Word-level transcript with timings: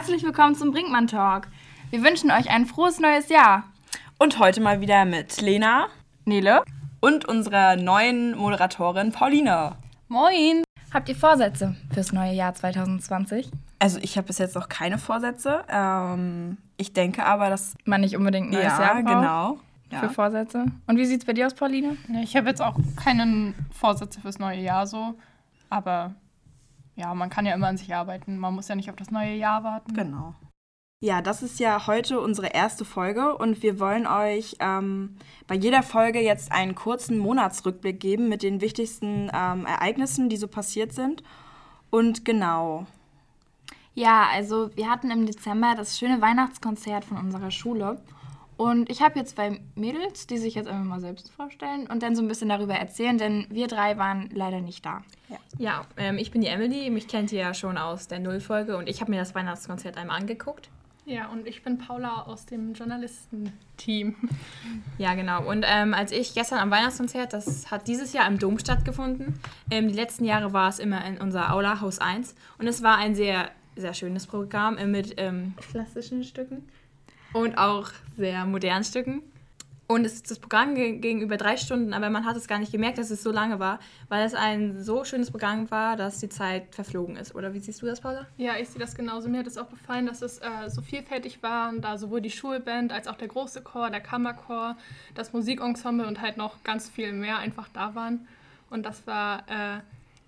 Herzlich 0.00 0.24
willkommen 0.24 0.54
zum 0.54 0.70
Brinkmann 0.70 1.08
Talk. 1.08 1.48
Wir 1.90 2.02
wünschen 2.02 2.30
euch 2.30 2.48
ein 2.48 2.64
frohes 2.64 3.00
neues 3.00 3.28
Jahr. 3.28 3.64
Und 4.18 4.38
heute 4.38 4.62
mal 4.62 4.80
wieder 4.80 5.04
mit 5.04 5.42
Lena, 5.42 5.88
Nele 6.24 6.62
und 7.00 7.26
unserer 7.26 7.76
neuen 7.76 8.34
Moderatorin 8.34 9.12
Pauline. 9.12 9.76
Moin. 10.08 10.64
Habt 10.90 11.10
ihr 11.10 11.14
Vorsätze 11.14 11.76
fürs 11.92 12.14
neue 12.14 12.32
Jahr 12.32 12.54
2020? 12.54 13.50
Also 13.78 13.98
ich 14.00 14.16
habe 14.16 14.28
bis 14.28 14.38
jetzt 14.38 14.54
noch 14.54 14.70
keine 14.70 14.96
Vorsätze. 14.96 15.64
Ähm, 15.68 16.56
ich 16.78 16.94
denke 16.94 17.26
aber, 17.26 17.50
dass 17.50 17.74
man 17.84 18.00
nicht 18.00 18.16
unbedingt 18.16 18.46
ein 18.46 18.52
neues 18.52 18.78
ja, 18.78 18.80
Jahr 18.80 19.02
braucht 19.02 19.60
genau. 19.90 20.00
für 20.00 20.08
Vorsätze. 20.08 20.64
Und 20.86 20.96
wie 20.96 21.04
sieht 21.04 21.20
es 21.20 21.26
bei 21.26 21.34
dir 21.34 21.44
aus, 21.44 21.52
Pauline? 21.52 21.98
Ja, 22.08 22.22
ich 22.22 22.34
habe 22.38 22.48
jetzt 22.48 22.62
auch 22.62 22.78
keine 22.96 23.52
Vorsätze 23.70 24.18
fürs 24.18 24.38
neue 24.38 24.62
Jahr 24.62 24.86
so, 24.86 25.14
aber 25.68 26.14
ja, 27.00 27.14
man 27.14 27.30
kann 27.30 27.46
ja 27.46 27.54
immer 27.54 27.68
an 27.68 27.78
sich 27.78 27.94
arbeiten. 27.94 28.38
Man 28.38 28.54
muss 28.54 28.68
ja 28.68 28.74
nicht 28.74 28.90
auf 28.90 28.96
das 28.96 29.10
neue 29.10 29.34
Jahr 29.34 29.64
warten. 29.64 29.94
Genau. 29.94 30.34
Ja, 31.02 31.22
das 31.22 31.42
ist 31.42 31.58
ja 31.58 31.86
heute 31.86 32.20
unsere 32.20 32.48
erste 32.48 32.84
Folge 32.84 33.34
und 33.34 33.62
wir 33.62 33.80
wollen 33.80 34.06
euch 34.06 34.56
ähm, 34.60 35.16
bei 35.46 35.54
jeder 35.54 35.82
Folge 35.82 36.20
jetzt 36.20 36.52
einen 36.52 36.74
kurzen 36.74 37.18
Monatsrückblick 37.18 37.98
geben 37.98 38.28
mit 38.28 38.42
den 38.42 38.60
wichtigsten 38.60 39.30
ähm, 39.32 39.64
Ereignissen, 39.64 40.28
die 40.28 40.36
so 40.36 40.46
passiert 40.46 40.92
sind. 40.92 41.22
Und 41.88 42.26
genau. 42.26 42.86
Ja, 43.94 44.26
also 44.30 44.76
wir 44.76 44.90
hatten 44.90 45.10
im 45.10 45.24
Dezember 45.24 45.74
das 45.74 45.98
schöne 45.98 46.20
Weihnachtskonzert 46.20 47.06
von 47.06 47.16
unserer 47.16 47.50
Schule. 47.50 48.02
Und 48.60 48.90
ich 48.90 49.00
habe 49.00 49.14
hier 49.14 49.24
zwei 49.24 49.58
Mädels, 49.74 50.26
die 50.26 50.36
sich 50.36 50.54
jetzt 50.54 50.68
einfach 50.68 50.84
mal 50.84 51.00
selbst 51.00 51.30
vorstellen 51.30 51.86
und 51.86 52.02
dann 52.02 52.14
so 52.14 52.20
ein 52.20 52.28
bisschen 52.28 52.50
darüber 52.50 52.74
erzählen, 52.74 53.16
denn 53.16 53.46
wir 53.48 53.68
drei 53.68 53.96
waren 53.96 54.28
leider 54.34 54.60
nicht 54.60 54.84
da. 54.84 55.02
Ja, 55.30 55.38
ja 55.56 55.82
ähm, 55.96 56.18
ich 56.18 56.30
bin 56.30 56.42
die 56.42 56.48
Emily, 56.48 56.90
mich 56.90 57.08
kennt 57.08 57.32
ihr 57.32 57.40
ja 57.40 57.54
schon 57.54 57.78
aus 57.78 58.06
der 58.06 58.18
Nullfolge 58.18 58.76
und 58.76 58.86
ich 58.86 59.00
habe 59.00 59.12
mir 59.12 59.16
das 59.16 59.34
Weihnachtskonzert 59.34 59.96
einmal 59.96 60.20
angeguckt. 60.20 60.68
Ja, 61.06 61.28
und 61.28 61.46
ich 61.46 61.62
bin 61.62 61.78
Paula 61.78 62.24
aus 62.24 62.44
dem 62.44 62.74
Journalistenteam. 62.74 64.14
Ja, 64.98 65.14
genau. 65.14 65.48
Und 65.48 65.64
ähm, 65.66 65.94
als 65.94 66.12
ich 66.12 66.34
gestern 66.34 66.58
am 66.58 66.70
Weihnachtskonzert, 66.70 67.32
das 67.32 67.70
hat 67.70 67.88
dieses 67.88 68.12
Jahr 68.12 68.28
im 68.28 68.38
Dom 68.38 68.58
stattgefunden. 68.58 69.40
Ähm, 69.70 69.88
die 69.88 69.94
letzten 69.94 70.26
Jahre 70.26 70.52
war 70.52 70.68
es 70.68 70.80
immer 70.80 71.02
in 71.06 71.16
unserer 71.16 71.54
Aula, 71.54 71.80
Haus 71.80 71.98
1. 71.98 72.34
Und 72.58 72.66
es 72.66 72.82
war 72.82 72.98
ein 72.98 73.14
sehr, 73.14 73.50
sehr 73.76 73.94
schönes 73.94 74.26
Programm 74.26 74.76
äh, 74.76 74.86
mit 74.86 75.14
ähm, 75.16 75.54
klassischen 75.70 76.24
Stücken 76.24 76.68
und 77.32 77.56
auch 77.58 77.90
sehr 78.16 78.44
modernen 78.46 78.84
Stücken. 78.84 79.22
Und 79.90 80.04
es, 80.04 80.22
das 80.22 80.38
Programm 80.38 80.76
ging 80.76 81.20
über 81.20 81.36
drei 81.36 81.56
Stunden, 81.56 81.92
aber 81.94 82.10
man 82.10 82.24
hat 82.24 82.36
es 82.36 82.46
gar 82.46 82.60
nicht 82.60 82.70
gemerkt, 82.70 82.98
dass 82.98 83.10
es 83.10 83.24
so 83.24 83.32
lange 83.32 83.58
war, 83.58 83.80
weil 84.08 84.24
es 84.24 84.34
ein 84.34 84.80
so 84.80 85.02
schönes 85.02 85.32
Programm 85.32 85.68
war, 85.72 85.96
dass 85.96 86.18
die 86.20 86.28
Zeit 86.28 86.72
verflogen 86.76 87.16
ist. 87.16 87.34
Oder 87.34 87.54
wie 87.54 87.58
siehst 87.58 87.82
du 87.82 87.86
das, 87.86 88.00
Paula? 88.00 88.24
Ja, 88.36 88.56
ich 88.56 88.68
sehe 88.68 88.78
das 88.78 88.94
genauso. 88.94 89.28
Mir 89.28 89.38
hat 89.38 89.48
es 89.48 89.58
auch 89.58 89.68
gefallen, 89.68 90.06
dass 90.06 90.22
es 90.22 90.38
äh, 90.38 90.68
so 90.68 90.80
vielfältig 90.80 91.42
war, 91.42 91.72
da 91.72 91.98
sowohl 91.98 92.20
die 92.20 92.30
Schulband 92.30 92.92
als 92.92 93.08
auch 93.08 93.16
der 93.16 93.26
große 93.26 93.62
Chor, 93.62 93.90
der 93.90 94.00
Kammerchor, 94.00 94.76
das 95.16 95.32
Musikensemble 95.32 96.06
und 96.06 96.20
halt 96.20 96.36
noch 96.36 96.62
ganz 96.62 96.88
viel 96.88 97.12
mehr 97.12 97.38
einfach 97.38 97.68
da 97.72 97.96
waren. 97.96 98.28
Und 98.70 98.86
das 98.86 99.08
war 99.08 99.40
äh, 99.48 99.80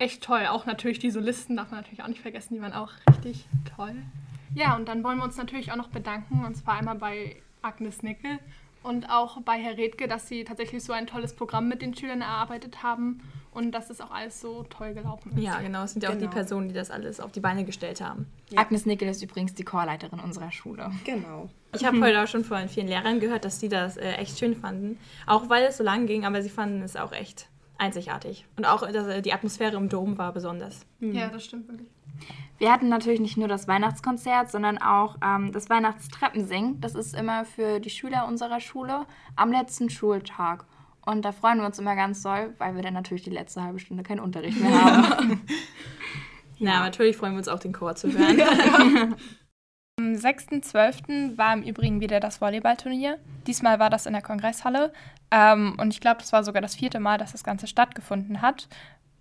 echt 0.03 0.25
toll. 0.25 0.45
Auch 0.51 0.67
natürlich 0.67 0.99
die 0.99 1.13
Solisten 1.13 1.57
darf 1.57 1.71
man 1.71 1.79
natürlich 1.79 2.03
auch 2.03 2.09
nicht 2.09 2.21
vergessen, 2.21 2.55
die 2.55 2.61
waren 2.61 2.73
auch 2.73 2.91
richtig 3.09 3.47
toll. 3.77 3.95
Ja, 4.55 4.77
und 4.77 4.87
dann 4.87 5.03
wollen 5.05 5.19
wir 5.19 5.25
uns 5.25 5.37
natürlich 5.37 5.73
auch 5.73 5.77
noch 5.77 5.89
bedanken, 5.89 6.45
und 6.45 6.57
zwar 6.57 6.79
einmal 6.79 6.97
bei 6.97 7.37
Agnes 7.63 8.03
Nickel 8.03 8.39
und 8.83 9.09
auch 9.09 9.41
bei 9.43 9.59
Herr 9.59 9.77
Redke, 9.77 10.09
dass 10.09 10.29
sie 10.29 10.45
tatsächlich 10.45 10.83
so 10.83 10.93
ein 10.93 11.07
tolles 11.07 11.35
Programm 11.35 11.69
mit 11.69 11.83
den 11.83 11.95
Schülern 11.95 12.21
erarbeitet 12.21 12.83
haben 12.83 13.21
und 13.53 13.73
dass 13.73 13.91
es 13.91 14.01
auch 14.01 14.11
alles 14.11 14.41
so 14.41 14.65
toll 14.65 14.95
gelaufen 14.95 15.33
ist. 15.37 15.43
Ja, 15.43 15.61
genau. 15.61 15.85
Es 15.85 15.93
sind 15.93 16.03
ja 16.03 16.09
genau. 16.11 16.19
auch 16.19 16.21
die 16.21 16.27
genau. 16.27 16.35
Personen, 16.35 16.69
die 16.69 16.75
das 16.75 16.91
alles 16.91 17.21
auf 17.21 17.33
die 17.33 17.41
Beine 17.41 17.65
gestellt 17.65 18.01
haben. 18.01 18.27
Ja. 18.51 18.61
Agnes 18.61 18.87
Nickel 18.87 19.09
ist 19.09 19.23
übrigens 19.23 19.55
die 19.55 19.65
Chorleiterin 19.65 20.21
unserer 20.21 20.51
Schule. 20.51 20.91
Genau. 21.05 21.49
Ich 21.75 21.85
habe 21.85 22.01
heute 22.01 22.23
auch 22.23 22.27
schon 22.27 22.45
von 22.45 22.69
vielen 22.69 22.89
Lehrern 22.89 23.21
gehört, 23.21 23.45
dass 23.45 23.59
die 23.59 23.69
das 23.69 23.97
äh, 23.97 24.13
echt 24.13 24.39
schön 24.39 24.55
fanden. 24.55 24.99
Auch 25.27 25.49
weil 25.49 25.65
es 25.65 25.77
so 25.77 25.85
lang 25.85 26.07
ging, 26.07 26.25
aber 26.25 26.43
sie 26.43 26.51
fanden 26.51 26.83
es 26.83 26.97
auch 26.97 27.13
echt 27.13 27.49
einzigartig. 27.83 28.47
Und 28.57 28.65
auch 28.65 28.83
äh, 28.83 29.21
die 29.21 29.33
Atmosphäre 29.33 29.77
im 29.77 29.89
Dom 29.89 30.17
war 30.17 30.33
besonders. 30.33 30.87
Mhm. 31.01 31.15
Ja, 31.15 31.29
das 31.29 31.45
stimmt 31.45 31.69
wirklich. 31.69 31.89
Wir 32.59 32.73
hatten 32.73 32.89
natürlich 32.89 33.19
nicht 33.19 33.37
nur 33.37 33.49
das 33.49 33.67
Weihnachtskonzert, 33.67 34.51
sondern 34.51 34.79
auch 34.79 35.17
ähm, 35.23 35.51
das 35.51 35.69
Weihnachtstreppensingen. 35.69 36.81
Das 36.81 36.95
ist 36.95 37.15
immer 37.15 37.45
für 37.45 37.81
die 37.81 37.91
Schüler 37.91 38.29
unserer 38.29 38.61
Schule 38.61 39.07
am 39.35 39.51
letzten 39.51 39.91
Schultag. 39.91 40.65
Und 41.05 41.25
da 41.25 41.33
freuen 41.33 41.59
wir 41.59 41.67
uns 41.67 41.81
immer 41.81 41.97
ganz 41.97 42.23
doll, 42.23 42.55
weil 42.59 42.77
wir 42.77 42.83
dann 42.83 42.95
natürlich 42.95 43.25
die 43.25 43.31
letzte 43.31 43.63
halbe 43.63 43.81
Stunde 43.81 44.05
keinen 44.05 44.21
Unterricht 44.21 44.61
mehr 44.61 44.85
haben. 44.85 45.41
ja, 46.59 46.81
natürlich 46.81 47.17
freuen 47.17 47.33
wir 47.33 47.39
uns 47.39 47.49
auch, 47.49 47.59
den 47.59 47.73
Chor 47.73 47.97
zu 47.97 48.13
hören. 48.13 49.17
Am 50.13 50.19
6.12. 50.19 51.39
war 51.39 51.55
im 51.55 51.63
Übrigen 51.63 52.03
wieder 52.03 52.21
das 52.21 52.43
Volleyballturnier. 52.43 53.19
Diesmal 53.47 53.79
war 53.79 53.89
das 53.89 54.05
in 54.05 54.13
der 54.13 54.21
Kongresshalle. 54.21 54.93
Ähm, 55.31 55.75
und 55.81 55.95
ich 55.95 56.01
glaube, 56.01 56.19
das 56.19 56.35
war 56.35 56.45
sogar 56.45 56.61
das 56.61 56.75
vierte 56.75 57.01
Mal, 57.01 57.17
dass 57.17 57.33
das 57.33 57.45
Ganze 57.45 57.67
stattgefunden 57.67 58.43
hat. 58.43 58.69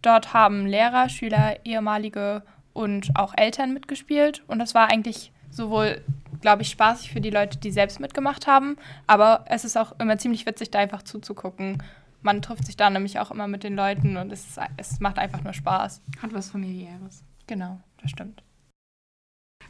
Dort 0.01 0.33
haben 0.33 0.65
Lehrer, 0.65 1.07
Schüler, 1.07 1.55
ehemalige 1.63 2.43
und 2.73 3.11
auch 3.15 3.33
Eltern 3.37 3.71
mitgespielt. 3.71 4.43
Und 4.47 4.59
das 4.59 4.75
war 4.75 4.89
eigentlich 4.89 5.31
sowohl, 5.49 6.01
glaube 6.41 6.63
ich, 6.63 6.69
spaßig 6.69 7.09
für 7.11 7.21
die 7.21 7.29
Leute, 7.29 7.57
die 7.57 7.71
selbst 7.71 8.01
mitgemacht 8.01 8.45
haben, 8.45 8.75
aber 9.07 9.45
es 9.47 9.63
ist 9.63 9.77
auch 9.77 9.97
immer 9.97 10.17
ziemlich 10.17 10.45
witzig, 10.45 10.71
da 10.71 10.79
einfach 10.79 11.03
zuzugucken. 11.03 11.81
Man 12.21 12.41
trifft 12.41 12.65
sich 12.65 12.75
da 12.75 12.89
nämlich 12.89 13.17
auch 13.19 13.31
immer 13.31 13.47
mit 13.47 13.63
den 13.63 13.77
Leuten 13.77 14.17
und 14.17 14.31
es, 14.33 14.59
es 14.75 14.99
macht 14.99 15.19
einfach 15.19 15.41
nur 15.41 15.53
Spaß. 15.53 16.01
Hat 16.21 16.33
was 16.33 16.49
familiäres. 16.51 17.23
Genau, 17.47 17.79
das 18.01 18.11
stimmt. 18.11 18.43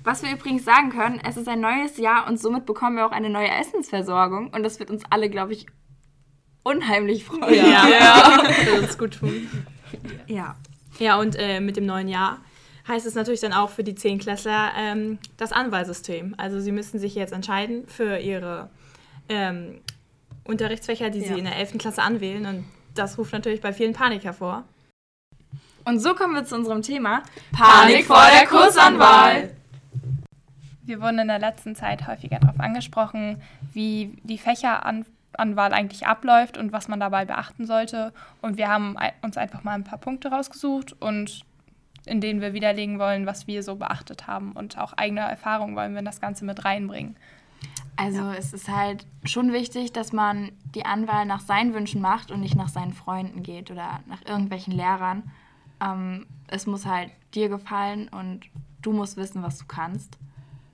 Was 0.03 0.23
wir 0.23 0.31
übrigens 0.31 0.65
sagen 0.65 0.89
können, 0.89 1.21
es 1.23 1.37
ist 1.37 1.47
ein 1.47 1.61
neues 1.61 1.97
Jahr 1.97 2.27
und 2.27 2.39
somit 2.39 2.65
bekommen 2.65 2.95
wir 2.95 3.05
auch 3.05 3.11
eine 3.11 3.29
neue 3.29 3.49
Essensversorgung 3.49 4.49
und 4.49 4.63
das 4.63 4.79
wird 4.79 4.89
uns 4.89 5.03
alle, 5.09 5.29
glaube 5.29 5.53
ich, 5.53 5.67
unheimlich 6.63 7.25
freuen. 7.25 7.53
Ja, 7.53 7.87
ja. 7.87 8.41
das 8.43 8.65
wird 8.65 8.81
uns 8.81 8.97
gut 8.97 9.19
tun. 9.19 9.49
Ja. 10.27 10.55
Ja, 10.99 11.19
und 11.19 11.35
äh, 11.37 11.59
mit 11.59 11.77
dem 11.77 11.85
neuen 11.85 12.07
Jahr 12.07 12.39
heißt 12.87 13.05
es 13.05 13.15
natürlich 13.15 13.41
dann 13.41 13.53
auch 13.53 13.69
für 13.69 13.83
die 13.83 13.95
Zehnklässler 13.95 14.71
ähm, 14.77 15.19
das 15.37 15.51
Anwahlsystem. 15.51 16.35
Also 16.37 16.59
sie 16.59 16.71
müssen 16.71 16.99
sich 16.99 17.15
jetzt 17.15 17.33
entscheiden 17.33 17.87
für 17.87 18.17
ihre 18.17 18.69
ähm, 19.29 19.81
Unterrichtsfächer, 20.43 21.09
die 21.09 21.19
ja. 21.19 21.27
sie 21.27 21.39
in 21.39 21.45
der 21.45 21.57
11. 21.57 21.77
Klasse 21.77 22.01
anwählen. 22.01 22.45
Und 22.45 22.65
das 22.95 23.17
ruft 23.17 23.33
natürlich 23.33 23.61
bei 23.61 23.71
vielen 23.71 23.93
Panik 23.93 24.23
hervor. 24.23 24.63
Und 25.85 25.99
so 25.99 26.13
kommen 26.13 26.33
wir 26.35 26.45
zu 26.45 26.55
unserem 26.55 26.81
Thema 26.81 27.23
Panik 27.51 28.05
vor 28.05 28.23
der 28.31 28.47
Kursanwahl. 28.47 29.51
Wir 30.91 30.99
wurden 30.99 31.19
in 31.19 31.29
der 31.29 31.39
letzten 31.39 31.73
Zeit 31.73 32.05
häufiger 32.05 32.39
darauf 32.39 32.59
angesprochen, 32.59 33.41
wie 33.71 34.17
die 34.23 34.37
Fächeranwahl 34.37 35.71
eigentlich 35.71 36.05
abläuft 36.05 36.57
und 36.57 36.73
was 36.73 36.89
man 36.89 36.99
dabei 36.99 37.23
beachten 37.23 37.65
sollte. 37.65 38.11
Und 38.41 38.57
wir 38.57 38.67
haben 38.67 38.97
uns 39.21 39.37
einfach 39.37 39.63
mal 39.63 39.75
ein 39.75 39.85
paar 39.85 39.99
Punkte 39.99 40.31
rausgesucht 40.31 41.01
und 41.01 41.45
in 42.05 42.19
denen 42.19 42.41
wir 42.41 42.51
widerlegen 42.51 42.99
wollen, 42.99 43.25
was 43.25 43.47
wir 43.47 43.63
so 43.63 43.77
beachtet 43.77 44.27
haben. 44.27 44.51
Und 44.51 44.77
auch 44.77 44.91
eigene 44.91 45.21
Erfahrungen 45.21 45.77
wollen 45.77 45.93
wir 45.93 45.99
in 45.99 46.05
das 46.05 46.19
Ganze 46.19 46.43
mit 46.43 46.65
reinbringen. 46.65 47.15
Also 47.95 48.19
ja. 48.19 48.33
es 48.33 48.51
ist 48.51 48.67
halt 48.67 49.07
schon 49.23 49.53
wichtig, 49.53 49.93
dass 49.93 50.11
man 50.11 50.51
die 50.75 50.85
Anwahl 50.85 51.25
nach 51.25 51.39
seinen 51.39 51.73
Wünschen 51.73 52.01
macht 52.01 52.31
und 52.31 52.41
nicht 52.41 52.57
nach 52.57 52.67
seinen 52.67 52.91
Freunden 52.91 53.43
geht 53.43 53.71
oder 53.71 54.01
nach 54.07 54.25
irgendwelchen 54.25 54.73
Lehrern. 54.73 55.31
Ähm, 55.81 56.25
es 56.47 56.67
muss 56.67 56.85
halt 56.85 57.11
dir 57.33 57.47
gefallen 57.47 58.09
und 58.09 58.41
du 58.81 58.91
musst 58.91 59.15
wissen, 59.15 59.41
was 59.41 59.57
du 59.57 59.65
kannst. 59.65 60.17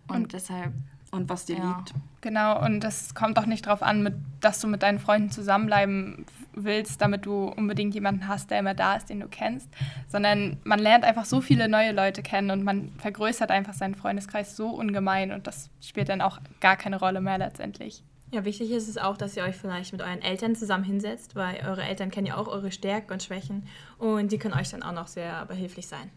Und, 0.07 0.15
und 0.15 0.33
deshalb. 0.33 0.73
Und 1.11 1.29
was 1.29 1.45
dir 1.45 1.57
ja. 1.57 1.77
liegt. 1.77 1.93
Genau, 2.21 2.63
und 2.63 2.81
das 2.81 3.15
kommt 3.15 3.39
auch 3.39 3.45
nicht 3.45 3.65
darauf 3.65 3.81
an, 3.81 4.03
mit, 4.03 4.15
dass 4.41 4.59
du 4.59 4.67
mit 4.67 4.83
deinen 4.83 4.99
Freunden 4.99 5.29
zusammenbleiben 5.29 6.25
willst, 6.53 7.01
damit 7.01 7.25
du 7.25 7.45
unbedingt 7.45 7.93
jemanden 7.93 8.27
hast, 8.27 8.51
der 8.51 8.59
immer 8.59 8.73
da 8.73 8.95
ist, 8.95 9.09
den 9.09 9.19
du 9.19 9.27
kennst, 9.27 9.69
sondern 10.07 10.57
man 10.63 10.79
lernt 10.79 11.05
einfach 11.05 11.25
so 11.25 11.39
viele 11.39 11.69
neue 11.69 11.91
Leute 11.91 12.23
kennen 12.23 12.51
und 12.51 12.63
man 12.63 12.91
vergrößert 12.97 13.51
einfach 13.51 13.73
seinen 13.73 13.95
Freundeskreis 13.95 14.55
so 14.55 14.69
ungemein 14.69 15.31
und 15.31 15.47
das 15.47 15.69
spielt 15.81 16.09
dann 16.09 16.21
auch 16.21 16.39
gar 16.59 16.75
keine 16.75 16.99
Rolle 16.99 17.21
mehr 17.21 17.37
letztendlich. 17.37 18.03
Ja, 18.31 18.43
wichtig 18.43 18.71
ist 18.71 18.89
es 18.89 18.97
auch, 18.97 19.15
dass 19.15 19.37
ihr 19.37 19.43
euch 19.43 19.55
vielleicht 19.55 19.93
mit 19.93 20.01
euren 20.01 20.21
Eltern 20.21 20.55
zusammen 20.55 20.83
hinsetzt, 20.83 21.35
weil 21.35 21.65
eure 21.65 21.83
Eltern 21.83 22.11
kennen 22.11 22.27
ja 22.27 22.35
auch 22.35 22.47
eure 22.47 22.71
Stärken 22.71 23.13
und 23.13 23.23
Schwächen 23.23 23.67
und 23.99 24.31
die 24.31 24.37
können 24.37 24.53
euch 24.53 24.69
dann 24.69 24.83
auch 24.83 24.91
noch 24.91 25.07
sehr 25.07 25.45
behilflich 25.45 25.87
sein. 25.87 26.11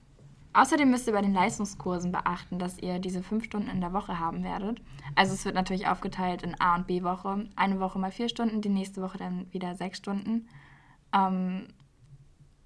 Außerdem 0.53 0.91
müsst 0.91 1.07
ihr 1.07 1.13
bei 1.13 1.23
den 1.23 1.33
Leistungskursen 1.33 2.11
beachten, 2.11 2.59
dass 2.59 2.79
ihr 2.79 2.99
diese 2.99 3.23
fünf 3.23 3.45
Stunden 3.45 3.69
in 3.69 3.81
der 3.81 3.93
Woche 3.93 4.19
haben 4.19 4.43
werdet. 4.43 4.83
Also 5.15 5.35
es 5.35 5.45
wird 5.45 5.55
natürlich 5.55 5.87
aufgeteilt 5.87 6.43
in 6.43 6.61
A- 6.61 6.75
und 6.75 6.87
B-Woche. 6.89 7.47
Eine 7.55 7.79
Woche 7.79 7.99
mal 7.99 8.11
vier 8.11 8.29
Stunden, 8.29 8.61
die 8.61 8.69
nächste 8.69 9.01
Woche 9.01 9.19
dann 9.19 9.53
wieder 9.53 9.75
sechs 9.77 9.99
Stunden. 9.99 10.49
Ähm, 11.15 11.69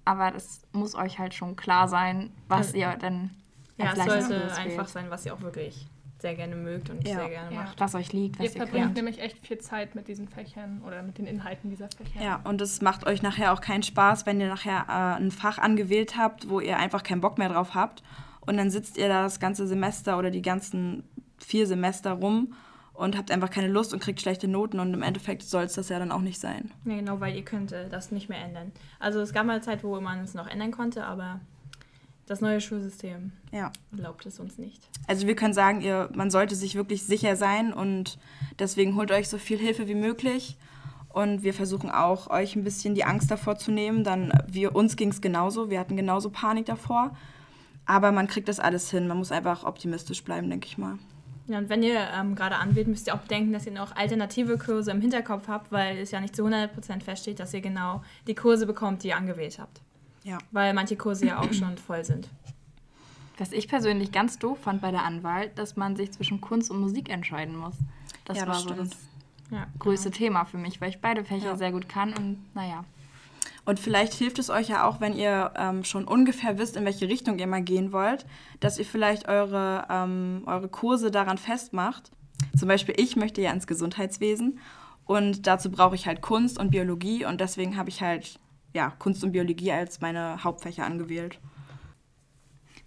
aber 0.03 0.31
das 0.31 0.63
muss 0.71 0.95
euch 0.95 1.19
halt 1.19 1.33
schon 1.33 1.55
klar 1.55 1.87
sein, 1.87 2.31
was 2.47 2.73
ihr 2.73 2.95
dann 2.97 3.31
als 3.77 3.97
Ja, 3.97 4.05
es 4.05 4.27
sollte 4.27 4.55
einfach 4.55 4.87
sein, 4.87 5.09
was 5.09 5.25
ihr 5.25 5.33
auch 5.33 5.41
wirklich 5.41 5.87
sehr 6.19 6.35
gerne 6.35 6.55
mögt 6.55 6.89
und 6.89 7.07
ja. 7.07 7.15
sehr 7.15 7.29
gerne 7.29 7.53
ja. 7.53 7.61
macht. 7.63 7.79
Was 7.79 7.95
euch 7.95 8.13
liegt, 8.13 8.39
was 8.39 8.45
ihr, 8.45 8.51
ihr 8.51 8.67
verbringt 8.67 8.95
nämlich 8.95 9.19
echt 9.19 9.45
viel 9.45 9.57
Zeit 9.57 9.95
mit 9.95 10.07
diesen 10.07 10.27
Fächern 10.27 10.81
oder 10.85 11.03
mit 11.03 11.17
den 11.17 11.25
Inhalten 11.25 11.69
dieser 11.69 11.89
Fächer. 11.89 12.23
Ja, 12.23 12.41
und 12.43 12.61
es 12.61 12.81
macht 12.81 13.05
euch 13.05 13.21
nachher 13.21 13.53
auch 13.53 13.61
keinen 13.61 13.83
Spaß, 13.83 14.25
wenn 14.25 14.39
ihr 14.39 14.47
nachher 14.47 14.85
äh, 14.87 15.21
ein 15.21 15.31
Fach 15.31 15.57
angewählt 15.57 16.17
habt, 16.17 16.49
wo 16.49 16.59
ihr 16.59 16.77
einfach 16.77 17.03
keinen 17.03 17.21
Bock 17.21 17.37
mehr 17.37 17.49
drauf 17.49 17.75
habt. 17.75 18.03
Und 18.41 18.57
dann 18.57 18.69
sitzt 18.69 18.97
ihr 18.97 19.07
da 19.07 19.23
das 19.23 19.39
ganze 19.39 19.67
Semester 19.67 20.17
oder 20.17 20.31
die 20.31 20.41
ganzen 20.41 21.03
vier 21.37 21.67
Semester 21.67 22.11
rum 22.11 22.53
und 22.93 23.17
habt 23.17 23.31
einfach 23.31 23.49
keine 23.49 23.67
Lust 23.67 23.93
und 23.93 23.99
kriegt 23.99 24.21
schlechte 24.21 24.47
Noten 24.47 24.79
und 24.79 24.93
im 24.93 25.01
Endeffekt 25.01 25.43
soll 25.43 25.63
es 25.63 25.73
das 25.73 25.89
ja 25.89 25.99
dann 25.99 26.11
auch 26.11 26.21
nicht 26.21 26.39
sein. 26.39 26.71
Ja, 26.85 26.95
genau, 26.95 27.19
weil 27.19 27.35
ihr 27.35 27.43
könnt 27.43 27.71
äh, 27.71 27.89
das 27.89 28.11
nicht 28.11 28.29
mehr 28.29 28.39
ändern. 28.39 28.71
Also 28.99 29.19
es 29.19 29.33
gab 29.33 29.45
mal 29.45 29.53
eine 29.53 29.61
Zeit, 29.61 29.83
wo 29.83 29.99
man 29.99 30.19
es 30.19 30.33
noch 30.33 30.47
ändern 30.47 30.71
konnte, 30.71 31.05
aber 31.05 31.41
das 32.25 32.41
neue 32.41 32.59
Schulsystem 32.61 33.31
Ja. 33.51 33.71
erlaubt 33.95 34.25
es 34.25 34.39
uns 34.39 34.57
nicht. 34.57 34.81
Also 35.07 35.27
wir 35.27 35.35
können 35.35 35.53
sagen, 35.53 35.81
ihr, 35.81 36.09
man 36.13 36.31
sollte 36.31 36.55
sich 36.55 36.75
wirklich 36.75 37.03
sicher 37.03 37.35
sein 37.35 37.71
und 37.73 38.17
deswegen 38.59 38.95
holt 38.95 39.11
euch 39.11 39.29
so 39.29 39.37
viel 39.37 39.57
Hilfe 39.57 39.87
wie 39.87 39.95
möglich. 39.95 40.57
Und 41.09 41.43
wir 41.43 41.53
versuchen 41.53 41.89
auch, 41.89 42.29
euch 42.29 42.57
ein 42.57 42.65
bisschen 42.65 42.93
die 42.93 43.05
Angst 43.05 43.31
davor 43.31 43.57
zu 43.57 43.71
nehmen. 43.71 44.03
Dann, 44.03 44.33
wir, 44.47 44.75
uns 44.75 44.97
ging 44.97 45.09
es 45.11 45.21
genauso, 45.21 45.69
wir 45.69 45.79
hatten 45.79 45.95
genauso 45.95 46.29
Panik 46.29 46.65
davor. 46.65 47.15
Aber 47.85 48.11
man 48.11 48.27
kriegt 48.27 48.49
das 48.49 48.59
alles 48.59 48.91
hin. 48.91 49.07
Man 49.07 49.17
muss 49.19 49.31
einfach 49.31 49.63
optimistisch 49.63 50.23
bleiben, 50.25 50.49
denke 50.49 50.67
ich 50.67 50.77
mal. 50.77 50.97
Ja, 51.47 51.59
und 51.59 51.69
wenn 51.69 51.83
ihr 51.83 51.99
ähm, 52.19 52.35
gerade 52.35 52.55
anwählt, 52.55 52.87
müsst 52.87 53.07
ihr 53.07 53.13
auch 53.13 53.19
bedenken, 53.19 53.53
dass 53.53 53.65
ihr 53.67 53.71
noch 53.71 53.95
alternative 53.95 54.57
Kurse 54.57 54.91
im 54.91 54.99
Hinterkopf 54.99 55.47
habt, 55.47 55.71
weil 55.71 55.99
es 55.99 56.11
ja 56.11 56.19
nicht 56.19 56.35
zu 56.35 56.43
100% 56.43 57.01
feststeht, 57.03 57.39
dass 57.39 57.53
ihr 57.53 57.61
genau 57.61 58.01
die 58.27 58.35
Kurse 58.35 58.65
bekommt, 58.65 59.03
die 59.03 59.09
ihr 59.09 59.15
angewählt 59.17 59.59
habt. 59.59 59.81
Ja. 60.25 60.39
Weil 60.51 60.73
manche 60.73 60.97
Kurse 60.97 61.27
ja 61.27 61.39
auch 61.39 61.53
schon 61.53 61.77
voll 61.87 62.03
sind. 62.03 62.27
Was 63.37 63.51
ich 63.53 63.67
persönlich 63.67 64.11
ganz 64.11 64.37
doof 64.39 64.59
fand 64.61 64.81
bei 64.81 64.91
der 64.91 65.03
Anwahl, 65.03 65.49
dass 65.55 65.75
man 65.77 65.95
sich 65.95 66.11
zwischen 66.11 66.41
Kunst 66.41 66.71
und 66.71 66.79
Musik 66.81 67.09
entscheiden 67.09 67.55
muss. 67.55 67.75
Das 68.25 68.37
Ja, 68.39 68.47
war 68.47 68.53
das 68.55 68.63
so 68.63 68.69
stimmt. 68.73 68.91
das 68.91 68.97
Ja, 69.51 69.67
größte 69.79 70.11
Thema 70.11 70.45
für 70.45 70.57
mich, 70.57 70.81
weil 70.81 70.89
ich 70.89 70.99
beide 70.99 71.23
Fächer 71.23 71.47
Ja. 71.51 71.55
sehr 71.55 71.71
gut 71.71 71.87
kann 71.87 72.13
und 72.13 72.37
naja. 72.55 72.83
Und 73.65 73.79
vielleicht 73.79 74.13
hilft 74.13 74.37
es 74.39 74.49
euch 74.49 74.69
ja 74.69 74.87
auch, 74.87 74.99
wenn 75.01 75.13
ihr 75.15 75.51
ähm, 75.57 75.83
schon 75.83 76.05
ungefähr 76.05 76.57
wisst, 76.59 76.75
in 76.77 76.85
welche 76.85 77.07
Richtung 77.07 77.39
ihr 77.39 77.47
mal 77.47 77.61
gehen 77.63 77.91
wollt, 77.91 78.25
dass 78.59 78.77
ihr 78.77 78.85
vielleicht 78.85 79.27
eure, 79.27 79.85
ähm, 79.89 80.43
eure 80.45 80.67
Kurse 80.69 81.09
daran 81.11 81.37
festmacht. 81.39 82.11
Zum 82.57 82.67
Beispiel, 82.67 82.95
ich 82.97 83.15
möchte 83.15 83.41
ja 83.41 83.51
ins 83.51 83.65
Gesundheitswesen 83.67 84.59
und 85.05 85.45
dazu 85.47 85.71
brauche 85.71 85.95
ich 85.95 86.05
halt 86.07 86.21
Kunst 86.21 86.57
und 86.59 86.69
Biologie 86.71 87.25
und 87.25 87.41
deswegen 87.41 87.75
habe 87.77 87.89
ich 87.89 88.01
halt 88.01 88.39
ja, 88.75 88.91
Kunst 88.99 89.23
und 89.23 89.31
Biologie 89.31 89.71
als 89.71 90.01
meine 90.01 90.43
Hauptfächer 90.43 90.85
angewählt. 90.85 91.39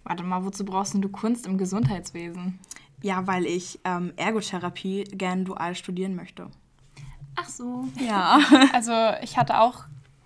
Warte 0.03 0.23
mal, 0.23 0.45
wozu 0.45 0.63
brauchst 0.63 0.93
denn 0.93 1.01
du 1.01 1.09
Kunst 1.09 1.47
im 1.47 1.57
Gesundheitswesen? 1.57 2.59
Ja, 3.01 3.25
weil 3.27 3.45
ich 3.45 3.79
ähm, 3.83 4.13
Ergotherapie 4.15 5.03
gern 5.05 5.45
dual 5.45 5.75
studieren 5.75 6.15
möchte. 6.15 6.49
Ach 7.35 7.49
so. 7.49 7.87
Ja. 7.99 8.39
Also 8.73 8.93
ich 9.21 9.37
hatte 9.37 9.59
auch 9.59 9.85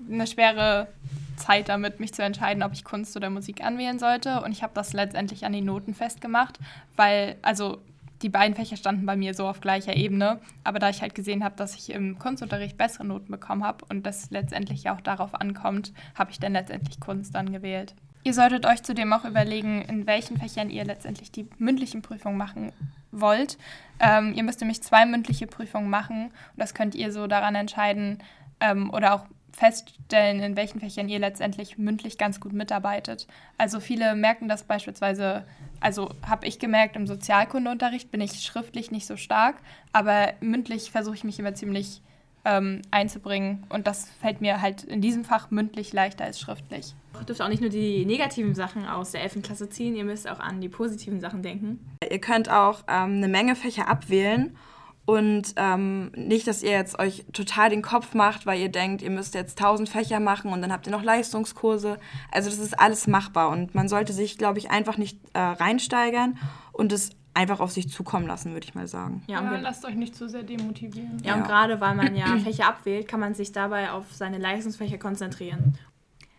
eine 0.09 0.27
schwere 0.27 0.89
Zeit 1.37 1.69
damit, 1.69 1.99
mich 1.99 2.13
zu 2.13 2.23
entscheiden, 2.23 2.61
ob 2.61 2.73
ich 2.73 2.83
Kunst 2.83 3.15
oder 3.15 3.29
Musik 3.29 3.63
anwählen 3.63 3.99
sollte. 3.99 4.41
Und 4.43 4.51
ich 4.51 4.63
habe 4.63 4.73
das 4.75 4.93
letztendlich 4.93 5.45
an 5.45 5.53
die 5.53 5.61
Noten 5.61 5.93
festgemacht, 5.93 6.59
weil, 6.95 7.37
also 7.41 7.79
die 8.23 8.29
beiden 8.29 8.55
Fächer 8.55 8.77
standen 8.77 9.05
bei 9.05 9.15
mir 9.15 9.33
so 9.33 9.47
auf 9.47 9.61
gleicher 9.61 9.95
Ebene. 9.95 10.39
Aber 10.63 10.79
da 10.79 10.89
ich 10.89 11.01
halt 11.01 11.13
gesehen 11.13 11.43
habe, 11.43 11.55
dass 11.55 11.75
ich 11.75 11.91
im 11.91 12.17
Kunstunterricht 12.17 12.77
bessere 12.77 13.05
Noten 13.05 13.31
bekommen 13.31 13.63
habe 13.63 13.85
und 13.89 14.05
das 14.05 14.31
letztendlich 14.31 14.83
ja 14.83 14.95
auch 14.95 15.01
darauf 15.01 15.35
ankommt, 15.35 15.93
habe 16.15 16.31
ich 16.31 16.39
dann 16.39 16.53
letztendlich 16.53 16.99
Kunst 16.99 17.35
dann 17.35 17.51
gewählt. 17.51 17.93
Ihr 18.25 18.33
solltet 18.33 18.65
euch 18.65 18.81
zudem 18.83 19.11
auch 19.11 19.25
überlegen, 19.25 19.81
in 19.81 20.07
welchen 20.07 20.37
Fächern 20.37 20.69
ihr 20.69 20.85
letztendlich 20.85 21.31
die 21.31 21.47
mündlichen 21.57 22.01
Prüfungen 22.01 22.37
machen 22.37 22.71
wollt. 23.11 23.57
Ähm, 23.99 24.33
ihr 24.33 24.43
müsst 24.43 24.61
nämlich 24.61 24.81
zwei 24.81 25.05
mündliche 25.05 25.45
Prüfungen 25.45 25.89
machen 25.89 26.27
und 26.27 26.57
das 26.57 26.73
könnt 26.73 26.95
ihr 26.95 27.11
so 27.11 27.27
daran 27.27 27.55
entscheiden 27.55 28.19
ähm, 28.61 28.89
oder 28.91 29.13
auch 29.13 29.25
feststellen, 29.55 30.41
in 30.41 30.57
welchen 30.57 30.79
Fächern 30.79 31.07
ihr 31.09 31.19
letztendlich 31.19 31.77
mündlich 31.77 32.17
ganz 32.17 32.39
gut 32.39 32.53
mitarbeitet. 32.53 33.27
Also 33.57 33.79
viele 33.79 34.15
merken 34.15 34.47
das 34.47 34.63
beispielsweise, 34.63 35.45
also 35.79 36.09
habe 36.27 36.47
ich 36.47 36.59
gemerkt, 36.59 36.95
im 36.95 37.07
Sozialkundeunterricht 37.07 38.11
bin 38.11 38.21
ich 38.21 38.41
schriftlich 38.41 38.91
nicht 38.91 39.05
so 39.05 39.15
stark, 39.15 39.57
aber 39.91 40.33
mündlich 40.41 40.91
versuche 40.91 41.15
ich 41.15 41.23
mich 41.23 41.39
immer 41.39 41.53
ziemlich 41.53 42.01
ähm, 42.45 42.81
einzubringen 42.91 43.63
und 43.69 43.87
das 43.87 44.09
fällt 44.19 44.41
mir 44.41 44.61
halt 44.61 44.83
in 44.83 45.01
diesem 45.01 45.23
Fach 45.23 45.49
mündlich 45.49 45.93
leichter 45.93 46.25
als 46.25 46.39
schriftlich. 46.39 46.93
Ihr 47.17 47.25
dürft 47.25 47.41
auch 47.41 47.47
nicht 47.47 47.61
nur 47.61 47.69
die 47.69 48.05
negativen 48.05 48.55
Sachen 48.55 48.85
aus 48.85 49.11
der 49.11 49.21
11. 49.21 49.43
Klasse 49.43 49.69
ziehen, 49.69 49.95
ihr 49.95 50.03
müsst 50.03 50.27
auch 50.27 50.39
an 50.39 50.59
die 50.59 50.69
positiven 50.69 51.21
Sachen 51.21 51.41
denken. 51.41 51.79
Ihr 52.09 52.19
könnt 52.19 52.49
auch 52.49 52.81
ähm, 52.87 53.17
eine 53.17 53.27
Menge 53.27 53.55
Fächer 53.55 53.87
abwählen 53.87 54.57
und 55.05 55.53
ähm, 55.57 56.11
nicht, 56.15 56.47
dass 56.47 56.63
ihr 56.63 56.71
jetzt 56.71 56.97
euch 56.97 57.25
total 57.33 57.69
den 57.69 57.81
Kopf 57.81 58.13
macht, 58.13 58.45
weil 58.45 58.59
ihr 58.61 58.69
denkt, 58.69 59.01
ihr 59.01 59.09
müsst 59.09 59.33
jetzt 59.35 59.57
tausend 59.59 59.89
Fächer 59.89 60.19
machen 60.21 60.51
und 60.53 60.61
dann 60.61 60.71
habt 60.71 60.87
ihr 60.87 60.91
noch 60.91 61.03
Leistungskurse. 61.03 61.99
Also 62.31 62.49
das 62.49 62.59
ist 62.59 62.79
alles 62.79 63.07
machbar 63.07 63.49
und 63.49 63.75
man 63.75 63.89
sollte 63.89 64.13
sich, 64.13 64.37
glaube 64.37 64.59
ich, 64.59 64.71
einfach 64.71 64.97
nicht 64.97 65.19
äh, 65.33 65.39
reinsteigern 65.39 66.37
und 66.71 66.93
es 66.93 67.09
einfach 67.33 67.59
auf 67.59 67.71
sich 67.71 67.89
zukommen 67.89 68.27
lassen, 68.27 68.53
würde 68.53 68.65
ich 68.65 68.75
mal 68.75 68.87
sagen. 68.87 69.23
Ja, 69.27 69.41
Ja, 69.43 69.55
und, 69.55 69.61
lasst 69.61 69.83
euch 69.85 69.95
nicht 69.95 70.15
zu 70.15 70.29
sehr 70.29 70.43
demotivieren. 70.43 71.17
ja, 71.23 71.33
und 71.33 71.41
Ja. 71.41 71.45
gerade 71.47 71.81
weil 71.81 71.95
man 71.95 72.15
ja 72.15 72.27
Fächer 72.43 72.67
abwählt, 72.67 73.07
kann 73.07 73.19
man 73.19 73.33
sich 73.33 73.51
dabei 73.51 73.91
auf 73.91 74.05
seine 74.13 74.37
Leistungsfächer 74.37 74.97
konzentrieren. 74.99 75.77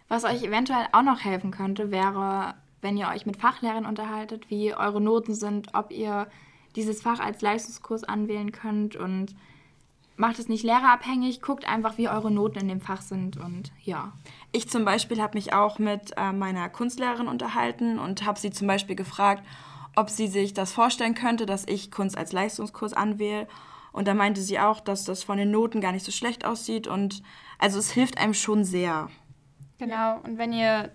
Was 0.08 0.25
euch 0.25 0.43
eventuell 0.43 0.87
auch 0.93 1.02
noch 1.02 1.25
helfen 1.25 1.50
könnte, 1.50 1.90
wäre, 1.90 2.55
wenn 2.81 2.96
ihr 2.96 3.08
euch 3.08 3.26
mit 3.26 3.38
Fachlehrern 3.38 3.84
unterhaltet, 3.87 4.49
wie 4.50 4.72
eure 4.75 5.00
Noten 5.00 5.34
sind, 5.34 5.75
ob 5.75 5.90
ihr 5.90 6.28
dieses 6.76 7.03
Fach 7.03 7.21
als 7.21 7.41
Leistungskurs 7.43 8.05
anwählen 8.05 8.53
könnt 8.53 8.97
und 8.97 9.35
macht 10.17 10.38
es 10.38 10.49
nicht 10.49 10.65
lehrerabhängig, 10.65 11.43
guckt 11.43 11.67
einfach, 11.67 11.99
wie 11.99 12.09
eure 12.09 12.31
Noten 12.31 12.61
in 12.61 12.69
dem 12.69 12.81
Fach 12.81 13.03
sind 13.03 13.37
und 13.37 13.73
ja. 13.82 14.12
Ich 14.53 14.69
zum 14.69 14.85
Beispiel 14.85 15.21
habe 15.21 15.37
mich 15.37 15.53
auch 15.53 15.79
mit 15.79 16.12
äh, 16.17 16.32
meiner 16.32 16.69
Kunstlehrerin 16.69 17.29
unterhalten 17.29 17.99
und 17.99 18.25
habe 18.25 18.38
sie 18.38 18.50
zum 18.50 18.67
Beispiel 18.67 18.97
gefragt, 18.97 19.44
ob 19.97 20.11
sie 20.11 20.29
sich 20.29 20.55
das 20.55 20.73
vorstellen 20.73 21.15
könnte, 21.15 21.47
dass 21.47 21.67
ich 21.67 21.91
Kunst 21.91 22.17
als 22.17 22.32
Leistungskurs 22.32 22.93
anwähle. 22.93 23.47
Und 23.93 24.09
da 24.09 24.15
meinte 24.15 24.41
sie 24.41 24.59
auch, 24.59 24.81
dass 24.81 25.05
das 25.05 25.23
von 25.23 25.38
den 25.38 25.53
Noten 25.53 25.81
gar 25.81 25.93
nicht 25.93 26.05
so 26.05 26.11
schlecht 26.11 26.44
aussieht. 26.44 26.88
Und 26.88 27.23
also 27.59 27.79
es 27.79 27.93
hilft 27.93 28.19
einem 28.19 28.35
schon 28.35 28.65
sehr. 28.65 29.09
Genau, 29.79 30.19
und 30.25 30.37
wenn 30.37 30.53
ihr 30.53 30.91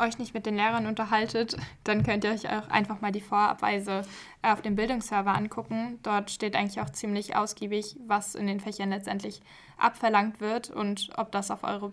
euch 0.00 0.18
nicht 0.18 0.34
mit 0.34 0.46
den 0.46 0.56
Lehrern 0.56 0.86
unterhaltet, 0.86 1.56
dann 1.84 2.02
könnt 2.02 2.24
ihr 2.24 2.30
euch 2.30 2.48
auch 2.48 2.68
einfach 2.68 3.00
mal 3.00 3.12
die 3.12 3.20
Vorabweise 3.20 4.02
äh, 4.42 4.52
auf 4.52 4.62
dem 4.62 4.76
Bildungsserver 4.76 5.34
angucken. 5.34 5.98
Dort 6.02 6.30
steht 6.30 6.56
eigentlich 6.56 6.80
auch 6.80 6.90
ziemlich 6.90 7.36
ausgiebig, 7.36 7.96
was 8.06 8.34
in 8.34 8.46
den 8.46 8.60
Fächern 8.60 8.90
letztendlich 8.90 9.40
abverlangt 9.76 10.40
wird 10.40 10.70
und 10.70 11.10
ob 11.16 11.32
das 11.32 11.50
auf 11.50 11.64
eure 11.64 11.92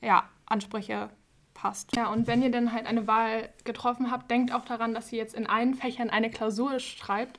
ja, 0.00 0.28
Ansprüche 0.46 1.10
passt. 1.54 1.94
Ja, 1.96 2.10
und 2.10 2.26
wenn 2.26 2.42
ihr 2.42 2.50
dann 2.50 2.72
halt 2.72 2.86
eine 2.86 3.06
Wahl 3.06 3.48
getroffen 3.64 4.10
habt, 4.10 4.30
denkt 4.30 4.52
auch 4.52 4.64
daran, 4.64 4.94
dass 4.94 5.12
ihr 5.12 5.18
jetzt 5.18 5.34
in 5.34 5.46
allen 5.46 5.74
Fächern 5.74 6.10
eine 6.10 6.30
Klausur 6.30 6.78
schreibt. 6.80 7.38